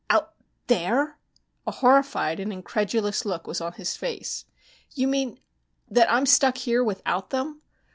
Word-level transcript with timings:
"Out 0.09 0.33
there?" 0.65 1.19
A 1.67 1.71
horrified 1.71 2.39
and 2.39 2.51
incredulous 2.51 3.23
look 3.23 3.45
was 3.45 3.61
on 3.61 3.73
his 3.73 3.95
face. 3.95 4.45
"You 4.95 5.07
mean 5.07 5.39
that 5.91 6.11
I'm 6.11 6.25
stuck 6.25 6.57
here 6.57 6.83
without 6.83 7.29
them? 7.29 7.61